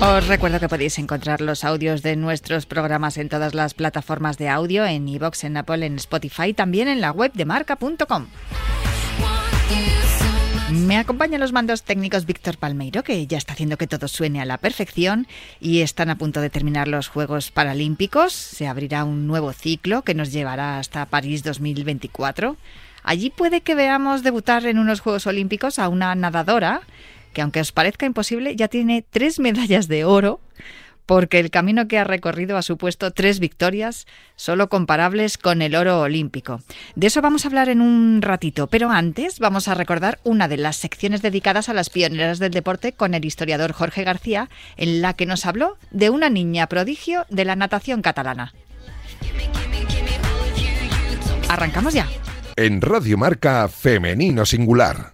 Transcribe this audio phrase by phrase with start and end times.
[0.00, 4.48] Os recuerdo que podéis encontrar los audios de nuestros programas en todas las plataformas de
[4.48, 8.26] audio, en iVoox, en Apple, en Spotify, también en la web de marca.com.
[10.70, 14.44] Me acompañan los mandos técnicos Víctor Palmeiro, que ya está haciendo que todo suene a
[14.44, 15.26] la perfección
[15.60, 18.32] y están a punto de terminar los Juegos Paralímpicos.
[18.32, 22.56] Se abrirá un nuevo ciclo que nos llevará hasta París 2024.
[23.04, 26.80] Allí puede que veamos debutar en unos Juegos Olímpicos a una nadadora
[27.34, 30.40] que aunque os parezca imposible, ya tiene tres medallas de oro,
[31.06, 36.00] porque el camino que ha recorrido ha supuesto tres victorias, solo comparables con el oro
[36.00, 36.62] olímpico.
[36.94, 40.56] De eso vamos a hablar en un ratito, pero antes vamos a recordar una de
[40.56, 45.12] las secciones dedicadas a las pioneras del deporte con el historiador Jorge García, en la
[45.12, 48.54] que nos habló de una niña prodigio de la natación catalana.
[51.48, 52.08] Arrancamos ya.
[52.56, 55.13] En Radio Marca Femenino Singular.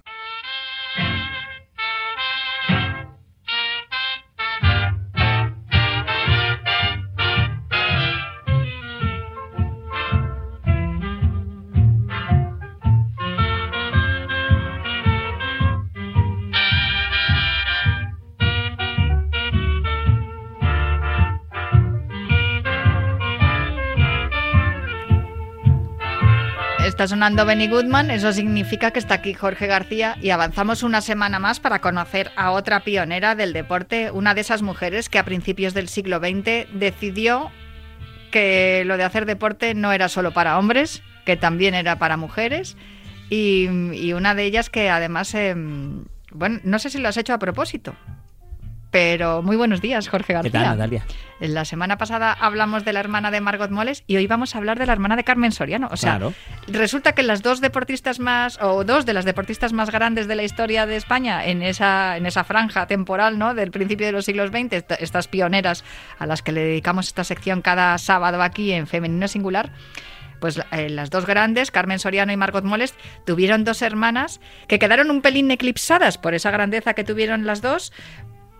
[27.01, 31.39] Está sonando Benny Goodman, eso significa que está aquí Jorge García y avanzamos una semana
[31.39, 35.73] más para conocer a otra pionera del deporte, una de esas mujeres que a principios
[35.73, 37.51] del siglo XX decidió
[38.31, 42.77] que lo de hacer deporte no era solo para hombres, que también era para mujeres
[43.31, 43.67] y,
[44.13, 45.55] una de ellas que además, eh,
[46.33, 47.95] bueno, no sé si lo has hecho a propósito,
[48.91, 50.51] pero muy buenos días, Jorge García.
[50.51, 51.05] ¿Qué tal, Natalia?
[51.39, 54.79] La semana pasada hablamos de la hermana de Margot Moles y hoy vamos a hablar
[54.79, 55.89] de la hermana de Carmen Soriano.
[55.91, 56.35] O sea, Claro.
[56.67, 60.43] resulta que las dos deportistas más, o dos de las deportistas más grandes de la
[60.43, 63.55] historia de España en esa, en esa franja temporal, ¿no?
[63.55, 65.85] Del principio de los siglos XX, est- estas pioneras
[66.19, 69.71] a las que le dedicamos esta sección cada sábado aquí en Femenino Singular.
[70.41, 72.95] Pues eh, las dos grandes, Carmen Soriano y Margot Moles,
[73.27, 77.93] tuvieron dos hermanas que quedaron un pelín eclipsadas por esa grandeza que tuvieron las dos,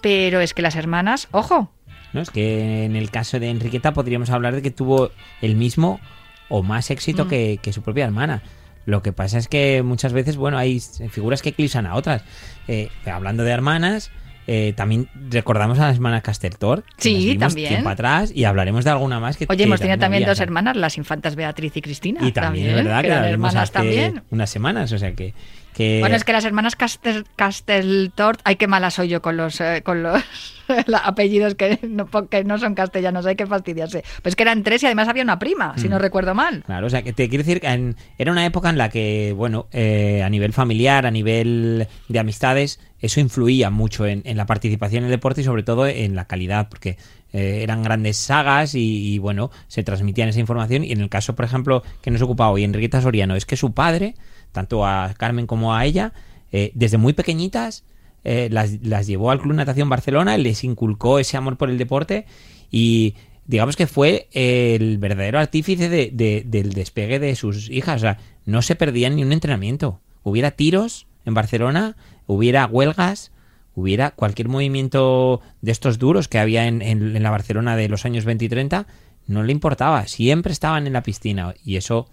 [0.01, 1.73] pero es que las hermanas, ojo,
[2.13, 2.21] ¿no?
[2.21, 5.11] Es que en el caso de Enriqueta podríamos hablar de que tuvo
[5.43, 6.01] el mismo
[6.49, 7.29] o más éxito Mm.
[7.29, 8.43] que, que su propia hermana.
[8.87, 12.23] Lo que pasa es que muchas veces, bueno, hay figuras que eclipsan a otras.
[12.67, 14.11] Eh, hablando de hermanas,
[14.49, 16.83] eh, también recordamos a la hermana Castertor.
[16.97, 17.69] Sí, las también.
[17.69, 20.97] tiempo atrás y hablaremos de alguna más que Oye, hemos tenido también dos hermanas, las
[20.99, 22.27] infantas Beatriz y Cristina.
[22.27, 24.23] Y también, es verdad que que las hermanas hace también.
[24.31, 25.35] unas semanas, o sea que...
[25.81, 29.61] que Bueno, es que las hermanas Castel, Casteltort, ay, qué mala soy yo con los,
[29.61, 30.23] eh, con los
[31.05, 34.05] apellidos que no, que no son castellanos, hay que fastidiarse.
[34.23, 36.01] Pues que eran tres y además había una prima, si no Mm.
[36.01, 36.63] recuerdo mal.
[36.65, 39.33] Claro, o sea, que te quiero decir que en- era una época en la que,
[39.37, 44.47] bueno, eh, a nivel familiar, a nivel de amistades, eso influía mucho en, en la
[44.47, 46.97] participación en el deporte y sobre todo en la calidad, porque
[47.33, 50.85] eh, eran grandes sagas y, y, bueno, se transmitían esa información.
[50.85, 53.73] Y en el caso, por ejemplo, que nos ocupa hoy Enriqueta Soriano, es que su
[53.73, 54.15] padre,
[54.53, 56.13] tanto a Carmen como a ella,
[56.53, 57.85] eh, desde muy pequeñitas,
[58.25, 62.27] eh, las, las llevó al Club Natación Barcelona, les inculcó ese amor por el deporte
[62.71, 63.15] y
[63.47, 67.97] digamos que fue el verdadero artífice de- de- del despegue de sus hijas.
[67.97, 70.01] O sea, no se perdían ni un entrenamiento.
[70.23, 71.97] Hubiera tiros en Barcelona,
[72.27, 73.33] hubiera huelgas,
[73.75, 78.05] hubiera cualquier movimiento de estos duros que había en, en- en la Barcelona de los
[78.05, 78.87] años 20 y 30,
[79.27, 80.07] no le importaba.
[80.07, 82.09] Siempre estaban en la piscina y eso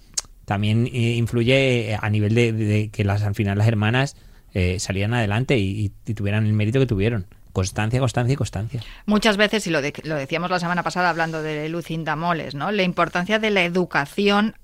[0.48, 4.16] también eh, influye a nivel de, que las al final las hermanas
[4.54, 7.28] eh, salieran adelante y, y tuvieran el mérito que tuvieron.
[7.52, 8.82] Constancia, constancia y constancia.
[9.06, 12.72] Muchas veces, y lo, de- lo decíamos la semana pasada hablando de Lucinda Moles, ¿no?
[12.72, 14.56] La importancia de la educación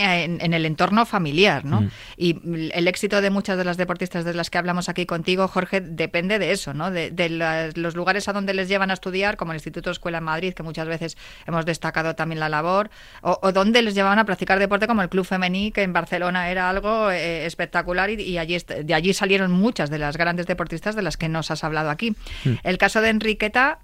[0.00, 1.82] en, en el entorno familiar, ¿no?
[1.82, 1.90] Mm.
[2.16, 5.80] Y el éxito de muchas de las deportistas de las que hablamos aquí contigo, Jorge,
[5.80, 6.90] depende de eso, ¿no?
[6.90, 10.18] De, de las- los lugares a donde les llevan a estudiar, como el Instituto Escuela
[10.18, 11.16] en Madrid, que muchas veces
[11.46, 12.90] hemos destacado también la labor,
[13.22, 16.50] o, o donde les llevaban a practicar deporte, como el Club Femení, que en Barcelona
[16.50, 20.94] era algo eh, espectacular y, y allí de allí salieron muchas de las grandes deportistas
[20.96, 22.10] de las que nos has hablado aquí.
[22.44, 22.50] Mm.
[22.62, 23.78] El caso de Enriqueta,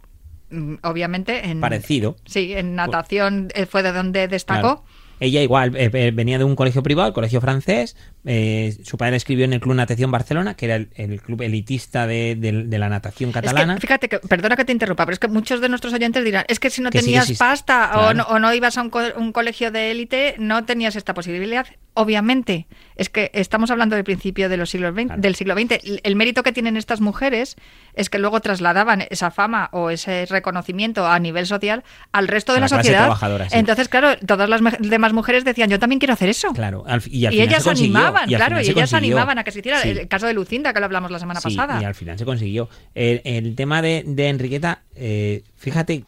[0.50, 2.16] mm, obviamente, en, Parecido.
[2.26, 4.82] Sí, en natación eh, fue de donde destacó.
[4.82, 4.84] Claro.
[5.18, 7.96] Ella igual eh, eh, venía de un colegio privado, el colegio francés.
[8.24, 12.06] eh, su padre escribió en el Club Natación Barcelona, que era el, el club elitista
[12.06, 13.74] de, de- de la natación Es catalana.
[13.76, 16.44] que, fíjate que, perdona que te interrumpa, pero es que muchos de nuestros oyentes dirán,
[16.48, 19.14] es que si no Que tenías pasta o, no, o no ibas a un, co-
[19.16, 21.66] un colegio de élite, no tenías esta posibilidad.
[21.96, 25.20] Obviamente, es que estamos hablando del principio de los siglos Claro.
[25.20, 25.72] del siglo XX.
[25.82, 27.56] El, el mérito que tienen estas mujeres
[27.94, 31.82] es que luego trasladaban esa fama o ese reconocimiento a nivel social
[32.12, 33.16] al resto de A la, la sociedad.
[33.48, 33.56] sí.
[33.58, 36.52] Entonces, claro, todas las demás mujeres decían, yo también quiero hacer eso.
[36.52, 39.60] Claro, al y, al y ellas animaban, y claro, y ellas animaban a que se
[39.60, 39.80] hiciera.
[39.80, 39.88] Sí.
[39.90, 41.80] El caso de Lucinda, que lo hablamos la semana Sí, pasada.
[41.80, 42.68] y al final se consiguió.
[42.94, 46.04] El, el tema de, de Enriqueta, eh, fíjate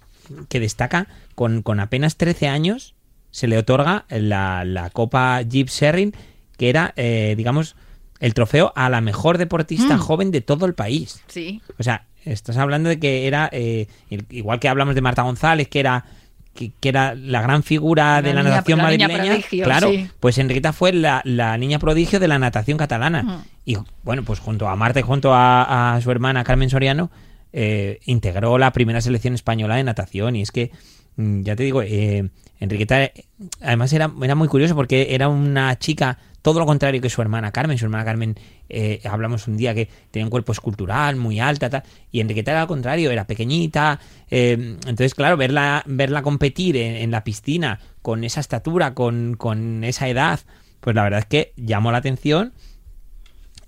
[0.51, 2.95] que destaca con, con apenas 13 años,
[3.31, 6.15] se le otorga la, la Copa Jeep Sherrin,
[6.57, 7.77] que era, eh, digamos,
[8.21, 10.01] el trofeo a la mejor deportista Mm.
[10.01, 11.23] joven de todo el país.
[11.29, 11.61] Sí.
[11.79, 13.87] O sea, estás hablando de que era, eh,
[14.31, 16.05] igual que hablamos de Marta González, que era
[16.55, 19.91] que, que era la gran figura de La niña- natación la niña madrileña, prodigio, claro,
[19.91, 20.11] sí.
[20.19, 23.23] pues Enriqueta fue la, la niña prodigio de la natación catalana.
[23.25, 23.45] Ujú.
[23.65, 27.13] Y bueno, pues junto a Marta y junto a, a su hermana Carmen Soriano,
[27.53, 30.35] eh, integró la primera selección española de natación.
[30.35, 32.31] Y es que, mm, ya te digo, eh,
[32.61, 33.11] Enriqueta,
[33.61, 37.51] además era, era muy curioso porque era una chica todo lo contrario que su hermana
[37.53, 37.77] Carmen.
[37.77, 38.37] Su hermana Carmen,
[38.69, 41.83] eh, hablamos un día que tenía un cuerpo escultural muy alta, tal,
[42.13, 43.99] y Enriqueta era al contrario, era pequeñita.
[44.31, 49.83] eh, entonces, claro, verla, verla competir en, en la piscina con esa estatura, con, con
[49.85, 50.41] esa edad,
[50.81, 52.53] pues la verdad es que llamó la atención.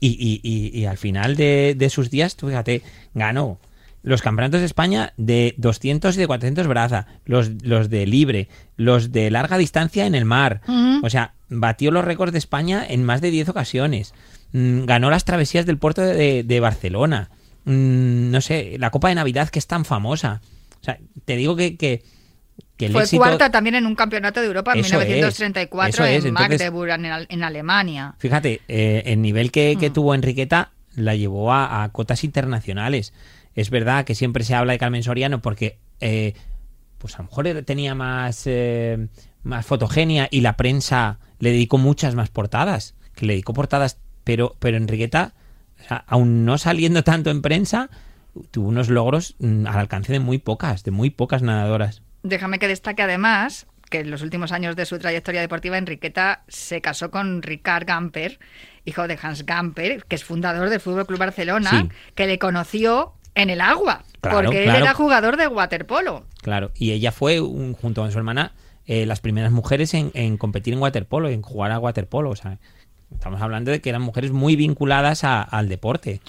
[0.03, 2.83] Y, y- y- y al final de, de sus días, tú fíjate,
[3.13, 3.59] ganó
[4.03, 9.13] los campeonatos de España de 200 y de 400 braza, los, los de libre, los
[9.13, 10.63] de larga distancia en el mar.
[11.03, 14.15] O sea, batió los récords de España en más de 10 ocasiones.
[14.53, 17.29] Mm, ganó las travesías del puerto de, de Barcelona.
[17.65, 20.41] Mm, no sé, la Copa de Navidad que es tan famosa.
[20.81, 22.03] O sea, te digo que, que,
[22.79, 23.21] que el Fue éxito...
[23.23, 26.59] cuarta también en un campeonato de Europa en Eso es, 1934 eso es, en entonces-
[26.59, 26.91] Magdeburg,
[27.29, 28.15] en Alemania.
[28.19, 29.93] Fíjate, eh, el nivel que, que Mm.
[29.93, 33.13] tuvo Enriqueta la llevó a, a cotas internacionales.
[33.55, 36.35] Es verdad que siempre se habla de Carmen Soriano porque, eh,
[36.99, 39.09] pues a lo mejor tenía más, eh,
[39.43, 44.57] más fotogenia y la prensa le dedicó muchas más portadas, que le dedicó portadas, pero,
[44.59, 45.35] pero Enriqueta,
[45.83, 47.91] o sea, aún no saliendo tanto en prensa,
[48.51, 52.03] tuvo unos logros mm, al alcance de muy pocas, de muy pocas nadadoras.
[52.23, 56.81] Déjame que destaque además que en los últimos años de su trayectoria deportiva, Enriqueta se
[56.81, 58.39] casó con Ricard Gamper,
[58.85, 61.89] hijo de Hans Gamper, que es fundador del Fútbol Club Barcelona, Sí.
[62.15, 66.25] que le conoció en el agua, Claro, porque él era jugador de waterpolo.
[66.43, 68.53] Claro, y ella fue, un- junto con su hermana,
[68.87, 72.31] eh, las primeras mujeres en, en competir en waterpolo, en jugar a waterpolo.
[72.31, 72.59] O sea,
[73.13, 76.21] estamos hablando de que eran mujeres muy vinculadas a- al deporte.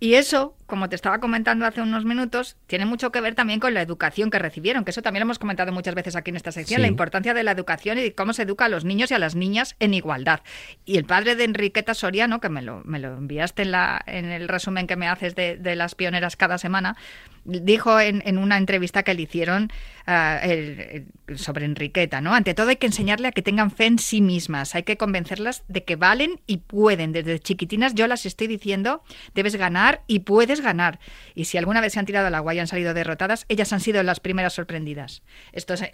[0.00, 3.74] Y eso, como te estaba comentando hace unos minutos, tiene mucho que ver también con
[3.74, 6.52] la educación que recibieron, que eso también lo hemos comentado muchas veces aquí en esta
[6.52, 6.82] sección, Sí.
[6.82, 9.34] la importancia de la educación y cómo se educa a los niños y a las
[9.34, 10.40] niñas en igualdad.
[10.84, 14.26] Y el padre de Enriqueta Soriano, que me lo, me lo enviaste en, la, en
[14.26, 16.96] el resumen que me haces de, de las pioneras cada semana,
[17.44, 19.72] dijo en, en una entrevista que le hicieron
[20.06, 22.34] ah, el- el- sobre Enriqueta, ¿no?
[22.34, 25.64] Ante todo hay que enseñarle a que tengan fe en sí mismas, hay que convencerlas
[25.68, 27.12] de que valen y pueden.
[27.12, 29.02] Desde chiquitinas yo las estoy diciendo,
[29.34, 30.98] debes ganar y puedes ganar.
[31.34, 33.80] Y si alguna vez se han tirado al agua y han salido derrotadas, ellas han
[33.80, 35.22] sido las primeras sorprendidas.
[35.52, 35.84] Esto es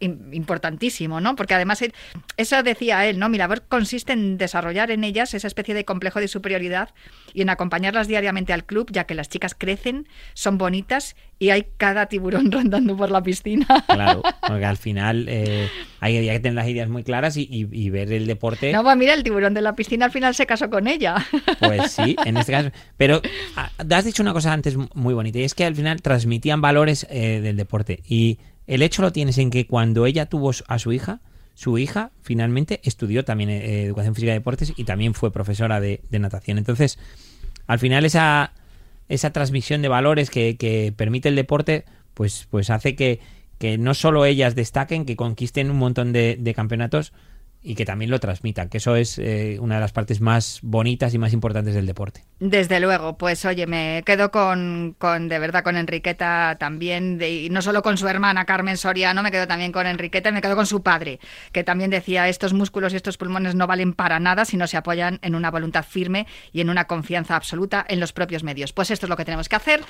[0.00, 1.36] importantísimo, ¿no?
[1.36, 1.84] Porque además
[2.36, 3.28] eso decía él, ¿no?
[3.28, 6.90] Mi labor consiste en desarrollar en ellas esa especie de complejo de superioridad
[7.32, 11.66] y en acompañarlas diariamente al club, ya que las chicas crecen, son bonitas y hay
[11.76, 13.66] cada tiburón rondando por la piscina.
[13.88, 15.68] Claro, porque al final eh,
[15.98, 18.72] hay, hay que tener las ideas muy claras y, y- y ver el deporte.
[18.72, 21.16] No, pues mira, el tiburón de la piscina al final se casó con ella.
[21.58, 22.70] Pues sí, en este caso.
[22.96, 23.20] Pero
[23.56, 27.06] ah, has dicho una cosa antes muy bonita y es que al final transmitían valores
[27.10, 28.00] eh, del deporte.
[28.06, 31.20] Y el hecho lo tienes en que cuando ella tuvo a su hija,
[31.54, 36.00] su hija finalmente estudió también eh, educación física y deportes y también fue profesora de,
[36.10, 36.56] de natación.
[36.58, 36.98] Entonces,
[37.66, 38.52] al final esa,
[39.10, 43.20] esa transmisión de valores que, que permite el deporte, pues, pues hace que,
[43.58, 47.12] que no solo ellas destaquen, que conquisten un montón de, de campeonatos,
[47.62, 51.12] y que también lo transmitan, que eso es eh, una de las partes más bonitas
[51.12, 52.24] y más importantes del deporte.
[52.38, 57.60] Desde luego, pues oye, me quedo con, con de verdad con Enriqueta también, y no
[57.60, 60.66] solo con su hermana Carmen Soriano, me quedo también con Enriqueta y me quedo con
[60.66, 61.20] su padre,
[61.52, 64.78] que también decía, estos músculos y estos pulmones no valen para nada si no se
[64.78, 68.72] apoyan en una voluntad firme y en una confianza absoluta en los propios medios.
[68.72, 69.80] Pues esto es lo que tenemos que hacer,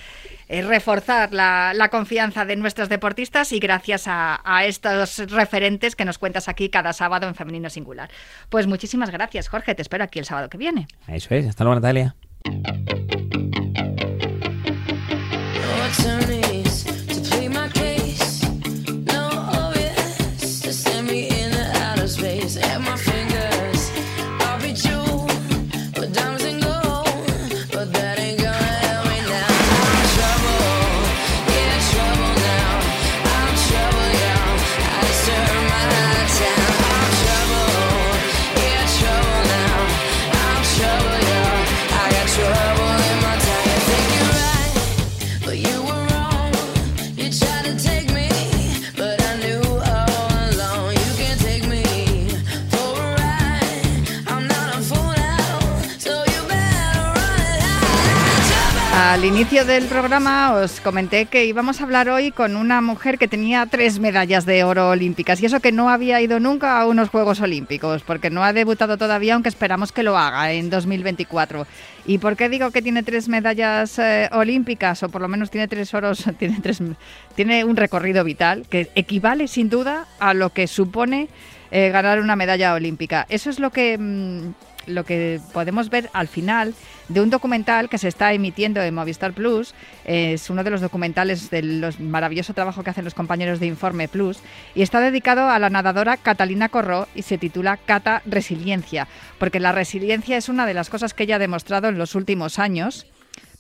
[0.49, 6.05] es reforzar la, la confianza de nuestros deportistas y gracias a, a estos referentes que
[6.05, 8.11] nos cuentas aquí cada sábado en Femenino Singular.
[8.49, 9.75] Pues muchísimas gracias, Jorge.
[9.75, 10.89] Te espero aquí el sábado que viene.
[11.09, 11.47] Eso es.
[11.47, 12.15] Hasta luego, Natalia.
[59.67, 63.99] Del programa os comenté que íbamos a hablar hoy con una mujer que tenía tres
[63.99, 68.03] medallas de oro olímpicas y eso que no había ido nunca a unos Juegos Olímpicos,
[68.03, 71.67] porque no ha debutado todavía, aunque esperamos que lo haga en 2024.
[72.07, 75.69] ¿Y por qué digo que tiene tres medallas eh, olímpicas o por lo menos tiene
[75.69, 76.83] tres oros, tiene, tres,
[77.35, 81.29] tiene un recorrido vital que equivale sin duda a lo que supone
[81.71, 83.27] eh, ganar una medalla olímpica?
[83.29, 83.99] Eso es lo que...
[83.99, 86.75] Mmm, lo que podemos ver al final
[87.09, 89.75] de un documental que se está emitiendo en Movistar Plus.
[90.05, 94.39] Es uno de los documentales del maravilloso trabajo que hacen los compañeros de Informe Plus
[94.75, 99.09] y está dedicado a la nadadora Catalina Corró y se titula Cata Resiliencia,
[99.39, 102.59] porque la resiliencia es una de las cosas que ella ha demostrado en los últimos
[102.59, 103.07] años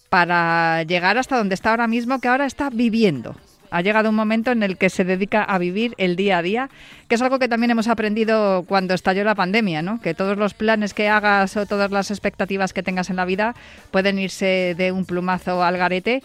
[0.09, 3.37] para llegar hasta donde está ahora mismo, que ahora está viviendo
[3.71, 6.71] ha llegado un momento en el que se dedica a vivir el día a día,
[7.09, 10.01] que es algo que también hemos aprendido cuando estalló la pandemia, ¿no?
[10.01, 13.55] Que todos los planes que hagas o todas las expectativas que tengas en la vida
[13.91, 16.23] pueden irse de un plumazo al garete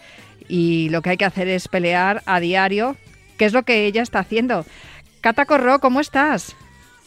[0.48, 2.96] y lo que hay que hacer es pelear a diario,
[3.38, 4.66] que es lo que ella está haciendo.
[5.22, 6.56] Cata Corro, ¿cómo estás?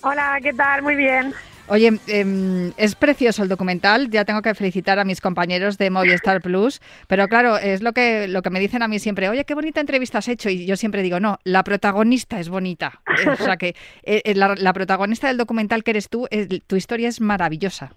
[0.03, 0.83] Hola, ¿qué tal?
[0.83, 1.35] Muy bien.
[1.71, 4.09] Oye, eh, es precioso el documental.
[4.11, 6.81] Ya tengo que felicitar a mis compañeros de Movistar Plus.
[7.07, 9.29] Pero claro, es lo que, lo que me dicen a mí siempre.
[9.29, 10.49] Oye, qué bonita entrevista has hecho.
[10.49, 13.01] Y yo siempre digo, no, la protagonista es bonita.
[13.27, 17.09] O sea que eh, la, la, protagonista del documental que eres tú, eh, tu historia
[17.09, 17.93] es maravillosa.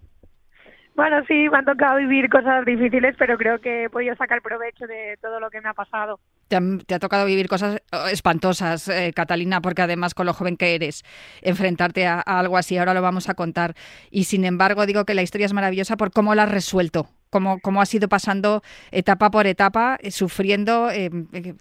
[0.95, 4.85] Bueno, sí, me han tocado vivir cosas difíciles, pero creo que he podido sacar provecho
[4.87, 6.19] de todo lo que me ha pasado.
[6.51, 7.81] Te, ha, tocado vivir cosas
[8.11, 11.03] espantosas, eh, Catalina, porque además con lo joven que eres,
[11.41, 13.73] enfrentarte a, algo así, ahora lo vamos a contar.
[14.09, 17.07] Y sin embargo, digo que la historia es maravillosa por cómo la has resuelto.
[17.29, 21.09] Cómo, cómo has ido pasando etapa por etapa, eh, sufriendo, eh,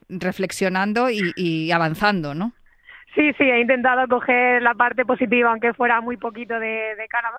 [0.09, 2.51] reflexionando y, avanzando, ¿no?
[3.15, 6.97] Sí, sí, he intentado coger la parte positiva, aunque fuera muy poquito de,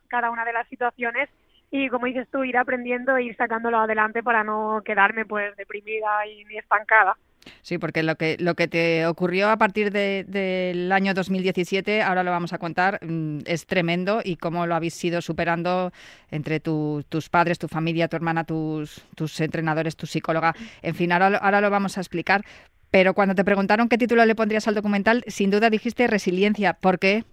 [0.08, 1.28] cada una de las situaciones
[1.70, 6.26] y como dices tú, ir aprendiendo e ir sacándolo adelante para no quedarme pues deprimida
[6.28, 7.18] y ni estancada.
[7.62, 12.24] Sí, porque lo que, lo que te ocurrió a partir de, del año 2017, ahora
[12.24, 13.00] lo vamos a contar,
[13.46, 15.92] es tremendo y cómo lo habéis ido superando
[16.30, 20.54] entre tu, tus padres, tu familia, tu hermana, tus, tus entrenadores, tu psicóloga.
[20.82, 22.42] En fin, ahora, ahora lo vamos a explicar.
[22.92, 26.74] Pero cuando te preguntaron qué título le pondrías al documental, sin duda dijiste resiliencia.
[26.74, 27.24] ¿Por qué?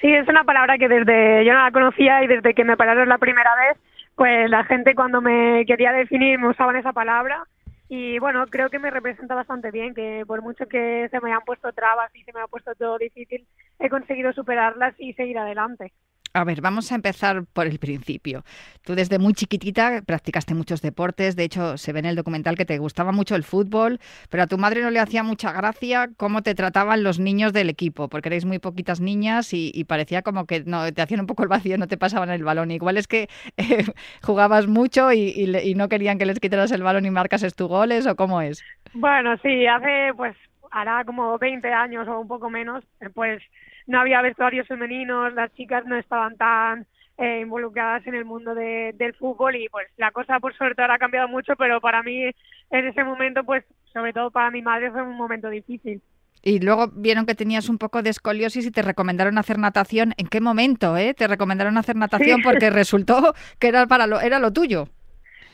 [0.00, 3.08] Sí, es una palabra que desde yo no la conocía y desde que me pararon
[3.08, 3.78] la primera vez,
[4.14, 7.44] pues la gente cuando me quería definir me usaban esa palabra
[7.88, 11.44] y bueno, creo que me representa bastante bien, que por mucho que se me hayan
[11.44, 13.46] puesto trabas y se me ha puesto todo difícil,
[13.78, 15.92] he conseguido superarlas y seguir adelante.
[16.36, 18.44] A ver, vamos a empezar por el principio.
[18.84, 22.66] Tú desde muy chiquitita practicaste muchos deportes, de hecho se ve en el documental que
[22.66, 26.42] te gustaba mucho el fútbol, pero a tu madre no le hacía mucha gracia cómo
[26.42, 30.62] te trataban los niños del equipo, porque erais muy poquitas niñas y, parecía como que
[30.66, 32.70] no, te hacían un poco el vacío, no te pasaban el balón.
[32.70, 33.86] Igual es que eh,
[34.22, 38.14] jugabas mucho y, no querían que les quitaras el balón y marcases tus goles, ¿o
[38.14, 38.62] cómo es?
[38.92, 40.36] Bueno, sí, hace pues
[40.70, 43.42] hará como 20 años o un poco menos, pues
[43.86, 46.86] no había vestuarios femeninos, las chicas no estaban tan
[47.18, 50.94] eh, involucradas en el mundo de, del fútbol y pues la cosa por suerte ahora
[50.94, 54.90] ha cambiado mucho, pero para mí en ese momento, pues sobre todo para mi madre
[54.90, 56.02] fue un momento difícil.
[56.42, 60.12] Y luego vieron que tenías un poco de escoliosis y te recomendaron hacer natación.
[60.16, 61.14] ¿En qué momento, eh?
[61.14, 62.42] Te recomendaron hacer natación sí.
[62.44, 64.88] porque resultó que era para lo era lo tuyo.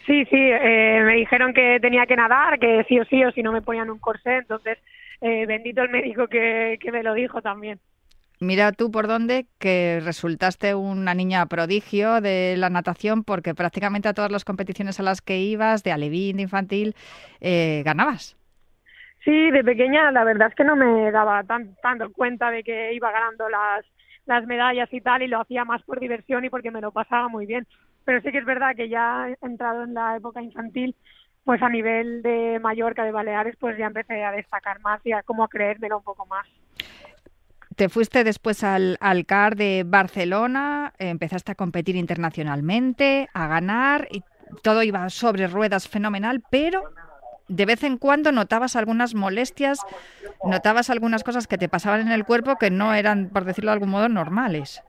[0.04, 3.42] Sí, sí, eh, me dijeron que tenía que nadar, que sí o sí, o si
[3.42, 4.78] no me ponían un corsé, entonces
[5.20, 7.78] eh, bendito el médico que, que me lo dijo también.
[8.42, 14.14] Mira tú por dónde que resultaste una niña prodigio de la natación porque prácticamente a
[14.14, 16.96] todas las competiciones a las que ibas, de alevín, de infantil,
[17.40, 18.36] eh, ganabas.
[19.24, 22.92] Sí, de pequeña la verdad es que no me daba tan, tanto cuenta de que
[22.92, 23.86] iba ganando las,
[24.26, 27.28] las medallas y tal y lo hacía más por diversión y porque me lo pasaba
[27.28, 27.64] muy bien.
[28.04, 30.96] Pero sí que es verdad que ya he entrado en la época infantil,
[31.44, 35.22] pues a nivel de Mallorca, de Baleares, pues ya empecé a destacar más y a
[35.22, 36.46] como a creérmelo un poco más.
[37.76, 44.22] Te fuiste después al, CAR de Barcelona, empezaste a competir internacionalmente, a ganar y
[44.62, 46.82] todo iba sobre ruedas fenomenal, pero
[47.48, 49.80] de vez en cuando notabas algunas molestias,
[50.44, 53.74] notabas algunas cosas que te pasaban en el cuerpo que no eran, por decirlo de
[53.74, 54.82] algún modo, normales.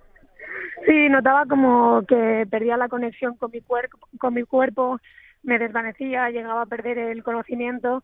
[0.85, 4.99] Sí, notaba como que perdía la conexión con mi cuerpo, con mi cuerpo,
[5.43, 8.03] me desvanecía, llegaba a perder el conocimiento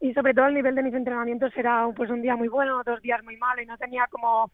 [0.00, 3.00] y sobre todo el nivel de mis entrenamientos era pues un día muy bueno, dos
[3.02, 4.50] días muy malo y no tenía como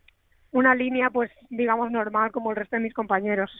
[0.52, 3.50] una línea pues digamos normal como el resto de mis compañeros.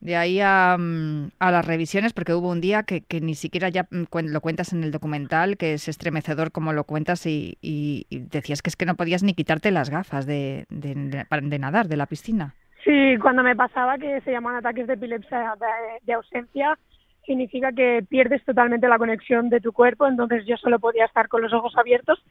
[0.00, 3.68] De ahí a, mm, a, las revisiones, porque hubo un día que, que, ni siquiera
[3.68, 8.06] ya mm, lo cuentas en el documental, que es estremecedor como lo cuentas y, y,
[8.08, 11.86] y decías que es que no podías ni quitarte las gafas de, de, de, nadar,
[11.86, 12.54] de la piscina.
[12.82, 15.54] Sí, cuando me pasaba que se llaman ataques de epilepsia
[16.02, 16.78] de, ausencia,
[17.24, 21.42] significa que pierdes totalmente la conexión de tu cuerpo, entonces yo solo podía estar con
[21.42, 22.22] los ojos abiertos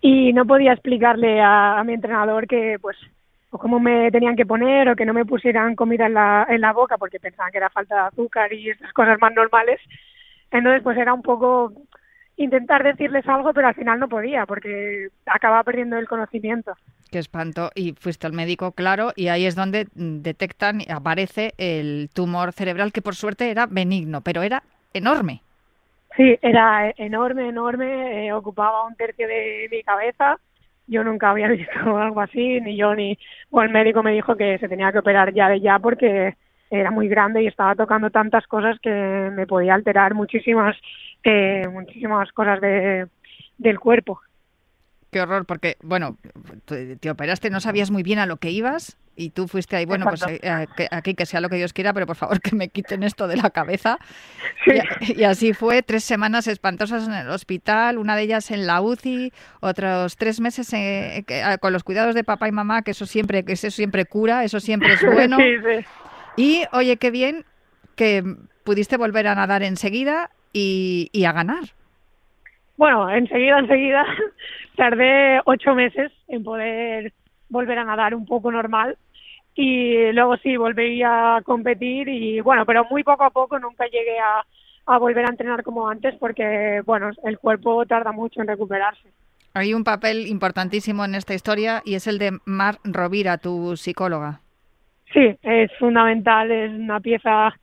[0.00, 2.96] y no podía explicarle a, mi entrenador que pues
[3.50, 6.60] o cómo me tenían que poner o que no me pusieran comida en la, en
[6.60, 9.80] la boca porque pensaban que era falta de azúcar y estas cosas más normales.
[10.50, 11.72] Entonces pues era un poco
[12.36, 16.74] intentar decirles algo, pero al final no podía porque acababa perdiendo el conocimiento.
[17.10, 17.70] Qué espanto.
[17.74, 23.02] Y fuiste al médico, claro, y ahí es donde detectan, aparece el tumor cerebral que
[23.02, 24.62] por suerte era benigno, pero era
[24.92, 25.42] enorme.
[26.16, 30.38] Sí, era enorme, enorme, eh, ocupaba un tercio de mi cabeza.
[30.86, 33.18] Yo nunca había visto algo así, ni yo ni...
[33.50, 36.34] O el médico me dijo que se tenía que operar ya de ya porque
[36.70, 40.76] era muy grande y estaba tocando tantas cosas que me podía alterar muchísimas
[41.26, 43.08] eh, muchísimas cosas de,
[43.58, 44.20] del cuerpo.
[45.10, 46.18] Qué horror, porque, bueno,
[47.00, 50.04] te operaste, no sabías muy bien a lo que ibas y tú fuiste ahí, bueno,
[50.04, 53.02] pues eh, aquí que sea lo que Dios quiera, pero por favor que me quiten
[53.02, 53.98] esto de la cabeza.
[55.00, 59.32] Y, así fue, tres semanas espantosas en el hospital, una de ellas en la UCI,
[59.60, 61.24] otros tres meses eh,
[61.60, 64.60] con los cuidados de papá y mamá, que eso siempre, que eso siempre cura, eso
[64.60, 65.38] siempre es bueno.
[66.36, 67.46] Y oye, qué bien
[67.94, 68.22] que
[68.64, 71.64] pudiste volver a nadar enseguida y, y a ganar.
[72.76, 74.04] Bueno, enseguida, enseguida,
[74.76, 77.12] tardé ocho meses en poder
[77.48, 78.96] volver a nadar un poco normal
[79.54, 84.18] y luego sí, volví a competir y bueno, pero muy poco a poco nunca llegué
[84.18, 84.44] a,
[84.86, 89.08] a volver a entrenar como antes porque, bueno, el cuerpo tarda mucho en recuperarse.
[89.54, 94.40] Hay un papel importantísimo en esta historia y es el de Mar Rovira, tu psicóloga.
[95.14, 97.54] Sí, es fundamental, es una pieza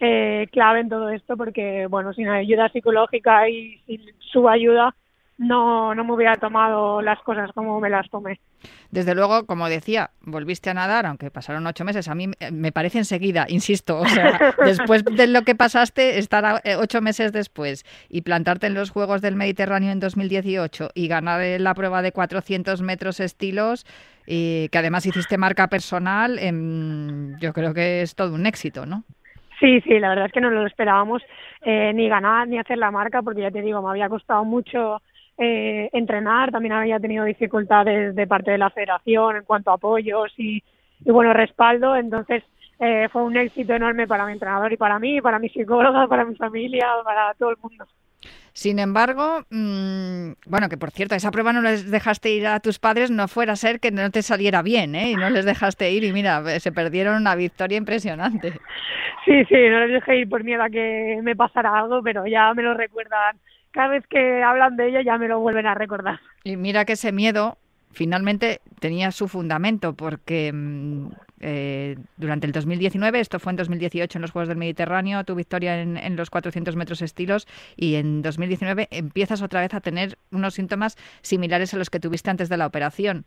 [0.00, 4.94] eh, clave en todo esto porque, bueno, sin ayuda psicológica y sin su ayuda
[5.38, 8.40] no, no me hubiera tomado las cosas como me las tomé.
[8.90, 12.08] Desde luego, como decía, volviste a nadar, aunque pasaron ocho meses.
[12.08, 16.74] A mí me parece enseguida, insisto, o sea, después de lo que pasaste, estar eh,
[16.74, 21.74] ocho meses después y plantarte en los Juegos del Mediterráneo en 2018 y ganar la
[21.74, 23.86] prueba de 400 metros estilos,
[24.26, 29.04] y que además hiciste marca personal, em, yo creo que es todo un éxito, ¿no?
[29.60, 31.22] Sí, sí, la verdad es que no lo esperábamos
[31.62, 35.02] eh, ni ganar ni hacer la marca porque ya te digo, me había costado mucho
[35.36, 40.32] eh, entrenar, también había tenido dificultades de parte de la federación en cuanto a apoyos
[40.36, 40.62] y,
[41.04, 42.44] y bueno, respaldo, entonces
[42.78, 46.24] eh, fue un éxito enorme para mi entrenador y para mí, para mi psicóloga, para
[46.24, 47.84] mi familia, para todo el mundo.
[48.52, 52.78] Sin embargo, mmm, bueno, que por cierto, esa prueba no les dejaste ir a tus
[52.80, 55.12] padres, no fuera a ser que no te saliera bien, ¿eh?
[55.12, 58.52] Y no les dejaste ir y mira, se perdieron una victoria impresionante.
[59.24, 62.52] Sí, sí, no les dejé ir por miedo a que me pasara algo, pero ya
[62.54, 63.36] me lo recuerdan.
[63.70, 66.18] Cada vez que hablan de ello ya me lo vuelven a recordar.
[66.44, 67.58] Y mira que ese miedo
[67.92, 71.08] finalmente tenía su fundamento porque mm,
[71.40, 75.80] eh, durante el 2019, esto fue en 2018 en los Juegos del Mediterráneo, tu victoria
[75.80, 77.46] en, en, los 400 metros estilos
[77.76, 82.30] y en 2019 empiezas otra vez a tener unos síntomas similares a los que tuviste
[82.30, 83.24] antes de la operación.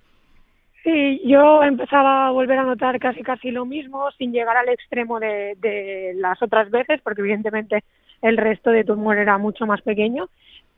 [0.84, 5.20] Sí, yo empezaba a volver a notar casi casi lo mismo sin llegar al extremo
[5.20, 7.84] de, de las otras veces porque evidentemente
[8.22, 10.30] el resto de tumor era mucho más pequeño,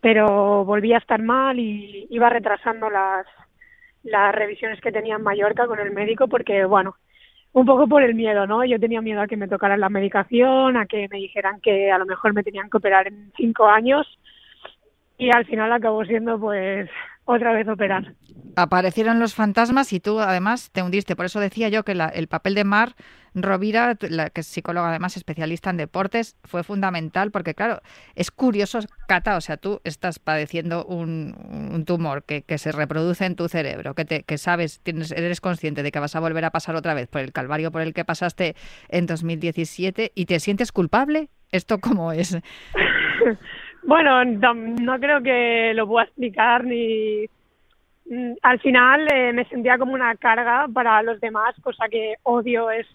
[0.01, 3.25] pero volví a estar mal y iba retrasando las,
[4.03, 6.95] las revisiones que tenía en Mallorca con el médico porque, bueno,
[7.53, 8.65] un poco por el miedo, ¿no?
[8.65, 11.97] Yo tenía miedo a que me tocaran la medicación, a que me dijeran que a
[11.99, 14.07] lo mejor me tenían que operar en cinco años
[15.17, 16.89] y al final acabó siendo pues
[17.25, 18.15] otra vez operar.
[18.55, 21.15] Aparecieron los fantasmas y tú además te hundiste.
[21.15, 22.95] Por eso decía yo que el papel de Mar
[23.33, 27.81] Rovira, la, que es psicóloga además especialista en deportes, fue fundamental porque, claro,
[28.13, 33.49] es curioso, Cata, o sea, tú estás padeciendo un, tumor que, se reproduce en tu
[33.49, 36.75] cerebro, que, te, que sabes, tienes, eres consciente de que vas a volver a pasar
[36.75, 38.55] otra vez por el calvario por el que pasaste
[38.89, 41.29] en 2017 y te sientes culpable.
[41.51, 42.37] ¿Esto cómo es?
[43.85, 47.25] bueno, no, creo que lo pueda explicar ni
[48.09, 52.71] mm, al final eh, me sentía como una carga para los demás, cosa que odio
[52.71, 52.87] es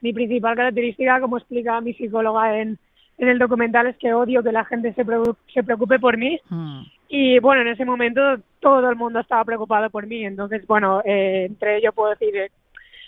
[0.00, 2.78] mi principal característica, como explica mi psicóloga en,
[3.18, 5.04] en el documental, es que odio que la gente se,
[5.52, 6.38] se preocupe por mí.
[6.48, 6.82] Hmm.
[7.08, 8.20] Y bueno, en ese momento
[8.60, 10.24] todo el mundo estaba preocupado por mí.
[10.24, 12.50] Entonces, bueno, eh, entre ellos puedo decir, eh,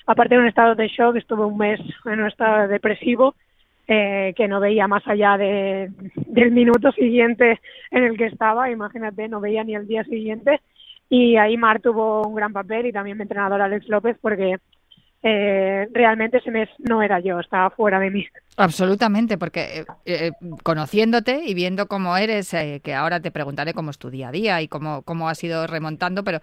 [0.06, 3.34] aparte de un estado de shock, estuve un mes en un estado depresivo.
[3.90, 5.90] Eh, que no veía más allá de,
[6.26, 7.58] del minuto siguiente
[7.90, 10.60] en el que estaba, imagínate, no veía ni el día siguiente.
[11.08, 14.58] Y ahí Mar tuvo un gran papel y también mi entrenador Alex López, porque
[15.20, 18.26] eh, realmente ese mes no era yo, estaba fuera de mí.
[18.56, 20.30] Absolutamente, porque eh, eh,
[20.62, 24.62] conociéndote y viendo cómo eres, que ahora te preguntaré cómo es tu día a día
[24.62, 26.40] y cómo, cómo has ido remontando, pero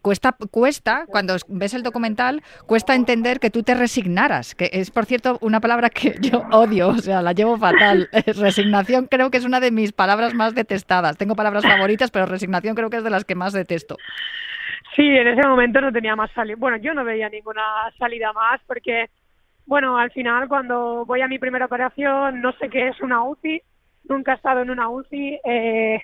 [0.00, 5.06] cuesta, cuesta, cuando ves el documental, cuesta entender que tú te resignaras, que es, por
[5.06, 8.08] cierto, una palabra que yo odio, o sea, la llevo fatal.
[8.36, 11.16] Resignación creo que es una de mis palabras más detestadas.
[11.16, 13.96] Tengo palabras favoritas, pero resignación creo que es de las que más detesto.
[14.94, 16.56] Sí, en ese momento no tenía más salida.
[16.58, 17.62] Bueno, yo no veía ninguna
[17.98, 19.08] salida más porque,
[19.66, 23.62] bueno, al final cuando voy a mi primera operación no sé qué es una UCI,
[24.08, 26.02] nunca he estado en una UCI, eh,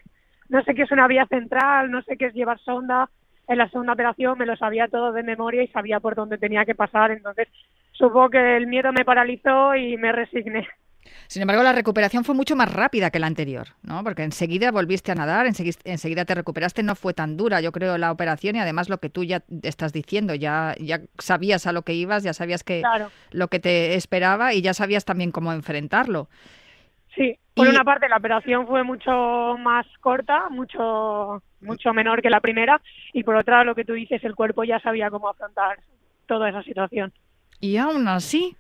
[0.48, 3.10] no sé qué es una vía central, no sé qué es llevar sonda.
[3.46, 6.64] En la segunda operación me lo sabía todo de memoria y sabía por dónde tenía
[6.64, 7.48] que pasar, entonces
[7.92, 10.66] supongo que el miedo me paralizó y me resigné.
[11.28, 14.02] Sin embargo, la recuperación fue mucho más rápida que la anterior, ¿no?
[14.02, 18.10] Porque enseguida volviste a nadar, enseguida, te recuperaste, no fue tan dura, yo creo, la
[18.10, 21.92] operación y además lo que tú ya estás diciendo, ya, ya sabías a lo que
[21.92, 22.82] ibas, ya sabías que
[23.30, 26.30] lo que te esperaba y ya sabías también cómo enfrentarlo.
[27.14, 32.40] Sí, por una parte la operación fue mucho más corta, mucho mucho menor que la
[32.40, 32.80] primera
[33.12, 35.78] y por otra lo que tú dices, el cuerpo ya sabía cómo afrontar
[36.26, 37.12] toda esa situación.
[37.60, 38.56] Y aún así,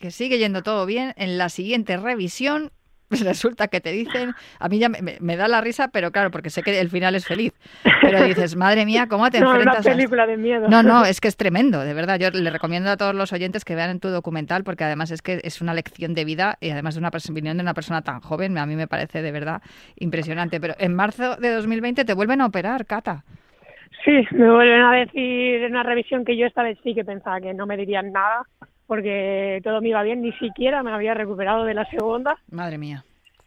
[0.00, 2.72] que sigue yendo todo bien, en la siguiente revisión
[3.24, 6.62] resulta que te dicen, a mí ya me, da la risa, pero claro, porque sé
[6.62, 7.52] que el final es feliz.
[8.00, 9.84] Pero dices, madre mía, ¿cómo te no, enfrentas?
[9.84, 10.68] Una película de miedo.
[10.68, 12.18] No, no, es que es tremendo, de verdad.
[12.20, 15.22] Yo le recomiendo a todos los oyentes que vean en tu documental, porque además es
[15.22, 18.20] que es una lección de vida y además de una opinión de una persona tan
[18.20, 19.60] joven, a mí me parece de verdad
[19.96, 20.60] impresionante.
[20.60, 23.24] Pero en marzo de 2020 te vuelven a operar, Cata.
[24.04, 27.40] Sí, me vuelven a decir en una revisión que yo esta vez sí que pensaba
[27.40, 28.46] que no me dirían nada
[28.90, 32.36] porque todo me iba bien, ni siquiera me había recuperado de la segunda.
[32.50, 33.04] Madre mía.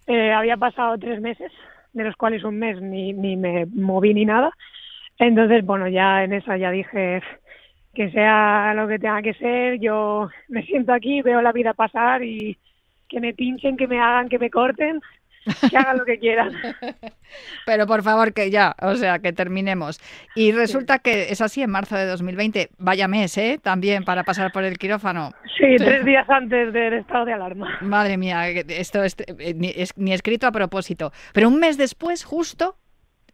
[0.08, 1.52] Eh, había pasado tres meses,
[1.92, 4.54] de los cuales un mes ni, ni me moví ni nada.
[5.20, 7.22] Entonces, bueno, ya en esa ya dije
[7.94, 12.24] que sea lo que tenga que ser, yo me siento aquí, veo la vida pasar
[12.24, 12.58] y
[13.10, 15.02] que me pinchen, que me hagan, que me corten,
[15.70, 16.52] que hagan lo que quieran.
[17.66, 20.00] Pero por favor que ya, o sea, que terminemos.
[20.36, 23.60] Y resulta que es así en marzo de 2020, vaya mes, ¿eh?
[23.62, 25.32] También para pasar por el quirófano.
[25.58, 27.78] Sí, tres días antes del estado de alarma.
[27.82, 29.54] Madre mía, esto es, eh,
[29.96, 31.12] ni escrito a propósito.
[31.34, 32.76] Pero un mes después, justo,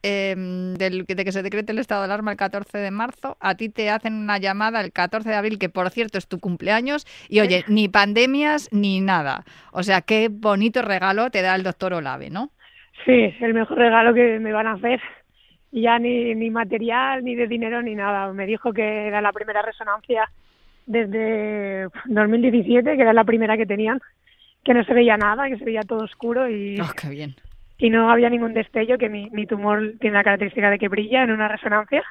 [0.01, 3.67] Em, de que se decrete el estado de alarma el 14 de marzo, a ti
[3.67, 7.41] te hacen una llamada el 14 de abril, que por cierto es tu cumpleaños, y
[7.41, 9.43] oye, ni pandemias ni nada.
[9.73, 12.49] O sea, qué bonito regalo te da el doctor Olave, ¿no?
[13.05, 15.01] Sí, el mejor regalo que me van a hacer.
[15.71, 18.31] Ya ni, ni material, ni de dinero, ni nada.
[18.31, 20.29] Me dijo que era la primera resonancia
[20.85, 23.99] desde 2017, que era la primera que tenían,
[24.63, 26.79] que no se veía nada, que se veía todo oscuro y...
[26.79, 27.35] Oh, qué bien
[27.79, 31.23] y no había ningún destello, que mi, mi tumor tiene la característica de que brilla
[31.23, 32.03] en una resonancia.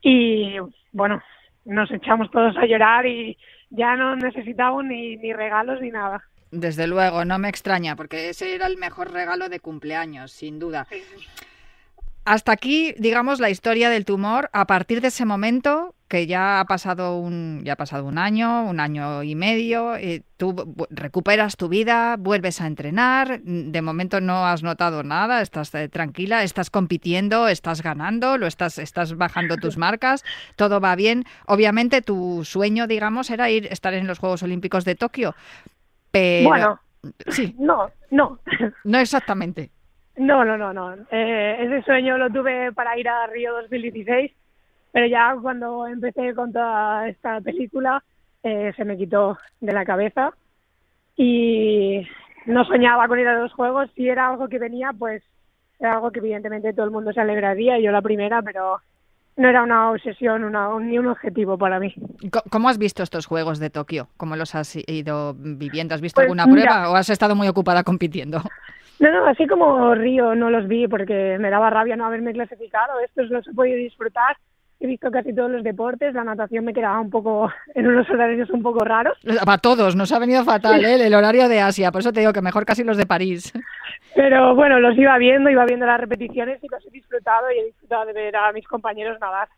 [0.00, 0.56] Y
[0.92, 1.22] bueno,
[1.66, 3.36] nos echamos todos a llorar y
[3.68, 6.22] ya no necesitábamos ni, ni regalos ni nada.
[6.50, 10.86] Desde luego, no me extraña, porque ese era el mejor regalo de cumpleaños, sin duda.
[12.24, 14.48] Hasta aquí, digamos, la historia del tumor.
[14.54, 18.64] A partir de ese momento, que ya ha pasado un, ya ha pasado un año,
[18.64, 24.46] un año y medio, eh, tú recuperas tu vida, vuelves a entrenar, de momento no
[24.46, 29.76] has notado nada, estás eh, tranquila, estás compitiendo, estás ganando, lo estás, estás bajando tus
[29.76, 30.24] marcas,
[30.56, 31.24] todo va bien.
[31.46, 35.34] Obviamente tu sueño, digamos, era ir estar en los Juegos Olímpicos de Tokio,
[36.10, 36.80] pero bueno,
[37.28, 38.38] sí, no, no,
[38.84, 39.70] no exactamente.
[40.16, 40.94] No, no, no, no.
[41.12, 44.32] Eh, ese sueño lo tuve para ir a Río 2016,
[44.98, 48.02] pero ya cuando empecé con toda esta película
[48.42, 50.32] eh, se me quitó de la cabeza
[51.16, 52.04] y
[52.46, 53.88] no soñaba con ir a los juegos.
[53.94, 55.22] Si era algo que venía, pues
[55.78, 58.80] era algo que evidentemente todo el mundo se alegraría, yo la primera, pero
[59.36, 61.94] no era una obsesión una, ni un objetivo para mí.
[62.50, 64.08] ¿Cómo has visto estos Juegos de Tokio?
[64.16, 65.94] ¿Cómo los has ido viviendo?
[65.94, 66.72] ¿Has visto Pues alguna mira.
[66.72, 68.42] prueba o has estado muy ocupada compitiendo?
[69.00, 72.98] No, no, así como Río no los vi porque me daba rabia no haberme clasificado.
[72.98, 74.36] Estos los he podido disfrutar.
[74.80, 76.14] He visto casi todos los deportes.
[76.14, 79.18] La natación me quedaba un poco en unos horarios un poco raros.
[79.44, 81.06] Para todos, nos ha venido fatal ¿eh?
[81.06, 83.52] el horario de Asia, por eso te digo que mejor casi los de París.
[84.14, 87.64] Pero bueno, los iba viendo, iba viendo las repeticiones y los he disfrutado y he
[87.66, 89.48] disfrutado de ver a mis compañeros nadar.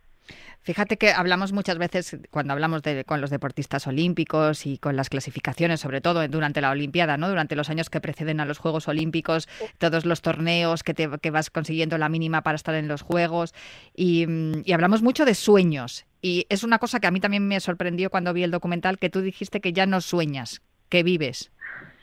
[0.62, 5.08] Fíjate que hablamos muchas veces, cuando hablamos de, con los deportistas olímpicos y con las
[5.08, 7.30] clasificaciones, sobre todo durante la Olimpiada, ¿no?
[7.30, 11.30] durante los años que preceden a los Juegos Olímpicos, todos los torneos que, te, que
[11.30, 13.54] vas consiguiendo la mínima para estar en los Juegos,
[13.96, 14.26] y,
[14.64, 16.04] y hablamos mucho de sueños.
[16.20, 19.08] Y es una cosa que a mí también me sorprendió cuando vi el documental, que
[19.08, 21.50] tú dijiste que ya no sueñas, que vives.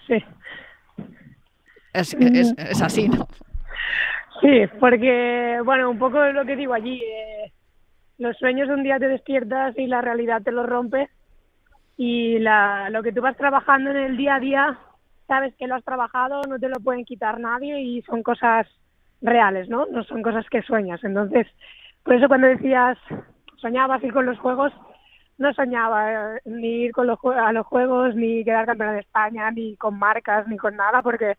[0.07, 0.15] Sí.
[1.93, 3.27] Es, es, es así, ¿no?
[4.41, 7.01] Sí, porque, bueno, un poco lo que digo allí.
[7.01, 7.51] Eh,
[8.17, 11.09] los sueños un día te despiertas y la realidad te lo rompe.
[11.97, 14.79] Y la, lo que tú vas trabajando en el día a día,
[15.27, 18.67] sabes que lo has trabajado, no te lo pueden quitar nadie y son cosas
[19.21, 19.85] reales, ¿no?
[19.87, 21.03] No son cosas que sueñas.
[21.03, 21.47] Entonces,
[22.03, 22.97] por eso cuando decías,
[23.57, 24.71] soñabas ir con los juegos,
[25.37, 29.49] no soñaba eh, ni ir con los, a los juegos, ni quedar campeona de España,
[29.51, 31.35] ni con marcas, ni con nada, porque,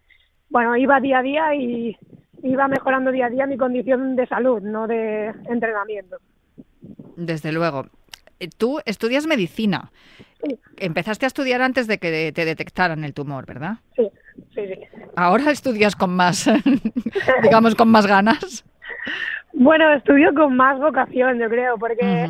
[0.51, 1.97] bueno, iba día a día y
[2.43, 6.19] iba mejorando día a día mi condición de salud, no de entrenamiento.
[7.19, 7.87] Desde luego.
[8.39, 9.91] Eh, Tú estudias medicina.
[10.41, 10.57] Sí.
[10.77, 13.79] Empezaste a estudiar antes de que te detectaran el tumor, ¿verdad?
[13.97, 14.09] Sí,
[14.55, 14.81] sí, sí.
[15.17, 16.49] Ahora estudias con más,
[17.43, 18.65] digamos, con más ganas.
[19.53, 22.29] Bueno, estudio con más vocación, yo creo, porque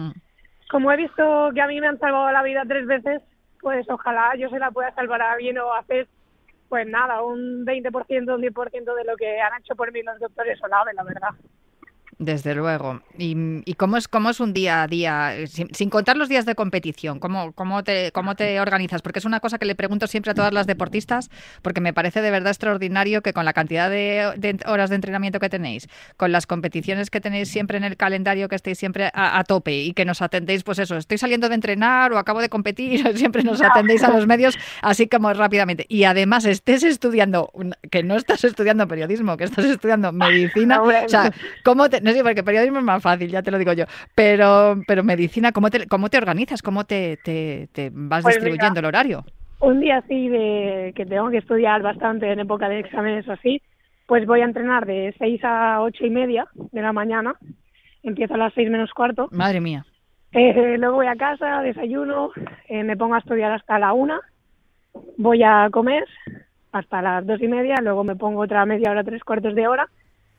[0.70, 3.20] como he visto que a mí me han salvado la vida tres veces,
[3.60, 6.08] pues ojalá yo se la pueda salvar a alguien o hacer,
[6.70, 10.58] pues nada, un 20%, un 10% de lo que han hecho por mí los doctores
[10.62, 11.30] o la verdad.
[12.18, 13.00] Desde luego.
[13.16, 16.28] ¿Y, y cómo, es, cómo es un día a día, eh, sin, sin contar los
[16.28, 17.20] días de competición?
[17.20, 19.02] ¿Cómo, cómo, te, ¿Cómo te organizas?
[19.02, 21.30] Porque es una cosa que le pregunto siempre a todas las deportistas,
[21.62, 25.38] porque me parece de verdad extraordinario que con la cantidad de, de horas de entrenamiento
[25.38, 29.38] que tenéis, con las competiciones que tenéis siempre en el calendario, que estéis siempre a,
[29.38, 32.48] a tope y que nos atendéis, pues eso, estoy saliendo de entrenar o acabo de
[32.48, 35.86] competir, siempre nos atendéis a los medios así como rápidamente.
[35.88, 37.52] Y además estés estudiando,
[37.92, 40.82] que no estás estudiando periodismo, que estás estudiando medicina.
[40.88, 41.32] O sea,
[41.64, 44.76] ¿cómo te, no sé, porque periodismo es más fácil, ya te lo digo yo, pero,
[44.86, 46.62] pero medicina, ¿cómo te, cómo te organizas?
[46.62, 49.24] ¿Cómo te, te, te vas Pues distribuyendo mira, el horario?
[49.60, 53.60] Un día así de que tengo que estudiar bastante en época de exámenes o así,
[54.06, 57.34] pues voy a entrenar de 6 a ocho y media de la mañana,
[58.02, 59.84] empiezo a las 6 menos cuarto, Madre mía.
[60.32, 62.30] Eh, luego voy a casa, desayuno,
[62.68, 64.20] eh, me pongo a estudiar hasta la una,
[65.16, 66.04] voy a comer
[66.72, 69.88] hasta las dos y media, luego me pongo otra media hora, tres cuartos de hora,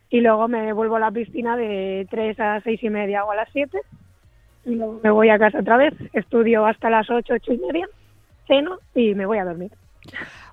[0.09, 3.35] y luego me vuelvo a la piscina de tres a seis y media o a
[3.35, 3.79] las siete,
[4.65, 7.87] y luego me voy a casa otra vez, estudio hasta las ocho, ocho y media,
[8.47, 9.71] ceno y me voy a dormir.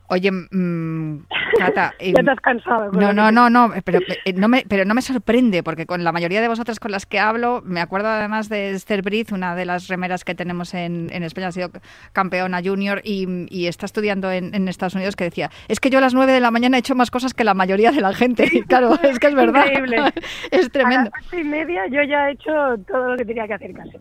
[0.09, 1.27] Oye, mm,
[1.59, 2.93] Cata, ya em, te has cansado.
[2.93, 6.13] No, no, no, no, pero, eh, no me, pero no me sorprende, porque con la
[6.13, 9.65] mayoría de vosotras con las que hablo, me acuerdo además de Esther Briz, una de
[9.65, 11.71] las remeras que tenemos en, en España, ha sido
[12.13, 15.99] campeona junior y, y está estudiando en, en Estados Unidos, que decía, es que yo
[15.99, 18.13] a las 9 de la mañana he hecho más cosas que la mayoría de la
[18.13, 18.49] gente.
[18.51, 19.67] Y claro, es que es verdad.
[19.67, 20.13] Increíble.
[20.51, 21.11] es tremendo.
[21.13, 22.53] A las ocho y media yo ya he hecho
[22.87, 23.97] todo lo que tenía que hacer casi.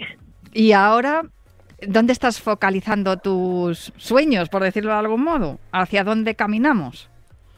[0.53, 1.23] Y ahora,
[1.81, 5.59] ¿dónde estás focalizando tus sueños, por decirlo de algún modo?
[5.71, 7.09] ¿Hacia dónde caminamos?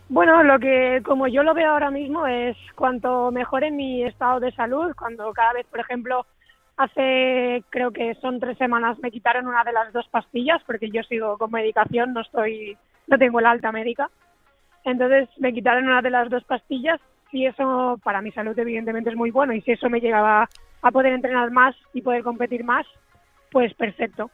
[0.10, 4.54] Bueno, lo que como yo lo veo ahora mismo es cuanto mejore mi estado de
[4.54, 6.26] salud, cuando cada vez, por ejemplo,
[6.78, 11.04] hace creo que son tres semanas me quitaron una de las dos pastillas porque yo
[11.04, 12.78] sigo con medicación, no estoy,
[13.08, 14.10] no tengo el alta médica,
[14.86, 17.02] entonces me quitaron una de las dos pastillas
[17.32, 20.48] y eso para mi salud evidentemente es muy bueno y si eso me llegaba
[20.82, 22.86] a poder entrenar más y poder competir más,
[23.52, 24.30] pues perfecto.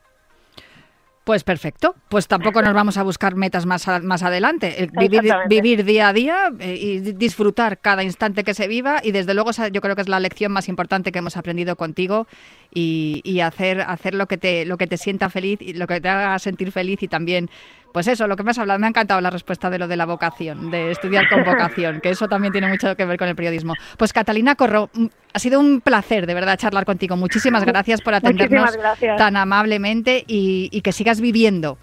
[1.26, 4.84] Pues perfecto, pues tampoco nos vamos a buscar metas más, a- más adelante.
[4.84, 8.99] El vivir, vivir día a día eh, y di- disfrutar cada instante que se viva
[9.02, 12.28] y desde luego yo creo que es la lección más importante que hemos aprendido contigo
[12.73, 16.02] y, y hacer, hacer lo, que te, lo que te sienta feliz y lo que
[16.02, 17.49] te haga sentir feliz y también,
[17.93, 19.95] pues eso, lo que me has hablado, me ha encantado la respuesta de lo de
[19.95, 23.36] la vocación, de estudiar con vocación, que eso también tiene mucho que ver con el
[23.36, 23.75] periodismo.
[23.97, 27.15] Pues Catalina Corro, mm, ha sido un placer de verdad charlar contigo.
[27.15, 29.17] Muchísimas gracias por atendernos gracias.
[29.17, 31.77] tan amablemente y, y que sigas viviendo.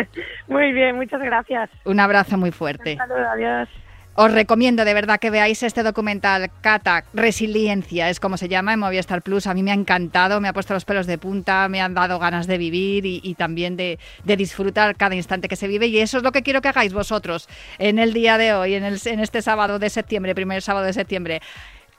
[0.49, 1.71] Muy bien, muchas gracias.
[1.85, 2.97] Un abrazo muy fuerte.
[2.97, 3.69] Saludos, adiós.
[4.15, 8.81] Os recomiendo de verdad que veáis este documental Cata Resiliencia, es como se llama en
[8.81, 9.47] Movistar Plus.
[9.47, 12.19] A mí me ha encantado, me ha puesto los pelos de punta, me han dado
[12.19, 15.87] ganas de vivir y, también de, disfrutar cada instante que se vive.
[15.87, 18.85] Y eso es lo que quiero que hagáis vosotros en el día de hoy, en,
[18.85, 21.41] en este sábado de septiembre, primer sábado de septiembre.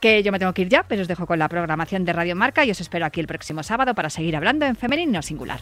[0.01, 2.35] Que yo me tengo que ir ya, pero os dejo con la programación de Radio
[2.35, 5.59] Marca y os espero aquí el próximo sábado para seguir hablando en femenino singular.